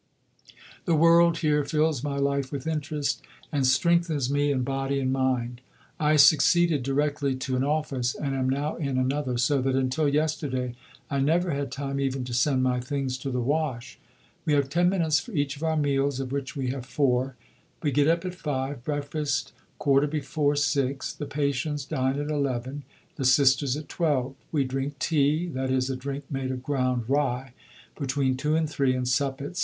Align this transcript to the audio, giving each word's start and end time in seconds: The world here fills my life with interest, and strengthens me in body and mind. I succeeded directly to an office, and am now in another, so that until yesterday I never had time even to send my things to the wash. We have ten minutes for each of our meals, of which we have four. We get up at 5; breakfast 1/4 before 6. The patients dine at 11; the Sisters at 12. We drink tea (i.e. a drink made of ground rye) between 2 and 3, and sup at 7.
The 0.85 0.95
world 0.95 1.37
here 1.45 1.63
fills 1.63 2.03
my 2.03 2.17
life 2.17 2.51
with 2.51 2.65
interest, 2.65 3.21
and 3.51 3.67
strengthens 3.67 4.31
me 4.31 4.51
in 4.51 4.63
body 4.63 4.99
and 4.99 5.13
mind. 5.13 5.61
I 5.99 6.15
succeeded 6.15 6.81
directly 6.81 7.35
to 7.35 7.55
an 7.55 7.63
office, 7.63 8.15
and 8.15 8.33
am 8.33 8.49
now 8.49 8.77
in 8.77 8.97
another, 8.97 9.37
so 9.37 9.61
that 9.61 9.75
until 9.75 10.09
yesterday 10.09 10.73
I 11.11 11.19
never 11.19 11.51
had 11.51 11.71
time 11.71 11.99
even 11.99 12.23
to 12.23 12.33
send 12.33 12.63
my 12.63 12.79
things 12.79 13.15
to 13.19 13.29
the 13.29 13.41
wash. 13.41 13.99
We 14.43 14.53
have 14.53 14.69
ten 14.69 14.89
minutes 14.89 15.19
for 15.19 15.33
each 15.33 15.55
of 15.55 15.61
our 15.61 15.77
meals, 15.77 16.19
of 16.19 16.31
which 16.31 16.55
we 16.55 16.69
have 16.69 16.87
four. 16.87 17.35
We 17.83 17.91
get 17.91 18.07
up 18.07 18.25
at 18.25 18.33
5; 18.33 18.83
breakfast 18.83 19.53
1/4 19.79 20.09
before 20.09 20.55
6. 20.55 21.13
The 21.13 21.27
patients 21.27 21.85
dine 21.85 22.17
at 22.19 22.29
11; 22.31 22.81
the 23.17 23.25
Sisters 23.25 23.77
at 23.77 23.87
12. 23.87 24.33
We 24.51 24.63
drink 24.63 24.97
tea 24.97 25.51
(i.e. 25.55 25.75
a 25.75 25.95
drink 25.95 26.23
made 26.31 26.49
of 26.49 26.63
ground 26.63 27.07
rye) 27.07 27.53
between 27.99 28.35
2 28.35 28.55
and 28.55 28.67
3, 28.67 28.95
and 28.95 29.07
sup 29.07 29.39
at 29.43 29.57
7. 29.57 29.57